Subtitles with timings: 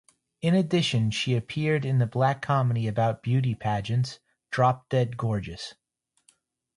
[0.41, 4.17] In addition, she appeared in the black comedy about beauty pageants,
[4.49, 5.75] "Drop Dead Gorgeous".